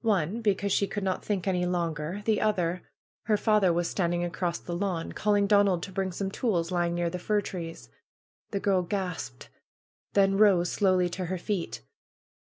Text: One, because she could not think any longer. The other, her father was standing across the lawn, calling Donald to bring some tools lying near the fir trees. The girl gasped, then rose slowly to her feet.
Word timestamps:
One, 0.00 0.40
because 0.40 0.72
she 0.72 0.86
could 0.86 1.04
not 1.04 1.22
think 1.22 1.46
any 1.46 1.66
longer. 1.66 2.22
The 2.24 2.40
other, 2.40 2.84
her 3.24 3.36
father 3.36 3.70
was 3.70 3.86
standing 3.86 4.24
across 4.24 4.58
the 4.58 4.74
lawn, 4.74 5.12
calling 5.12 5.46
Donald 5.46 5.82
to 5.82 5.92
bring 5.92 6.10
some 6.10 6.30
tools 6.30 6.70
lying 6.70 6.94
near 6.94 7.10
the 7.10 7.18
fir 7.18 7.42
trees. 7.42 7.90
The 8.50 8.60
girl 8.60 8.80
gasped, 8.80 9.50
then 10.14 10.38
rose 10.38 10.72
slowly 10.72 11.10
to 11.10 11.26
her 11.26 11.36
feet. 11.36 11.82